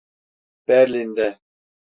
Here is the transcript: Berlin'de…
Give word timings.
Berlin'de… 0.67 1.39